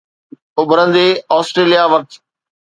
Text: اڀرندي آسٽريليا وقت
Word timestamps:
اڀرندي 0.59 1.07
آسٽريليا 1.37 1.83
وقت 1.91 2.11